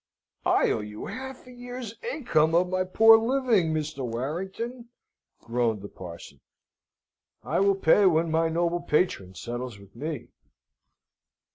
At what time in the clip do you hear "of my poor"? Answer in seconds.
2.55-3.19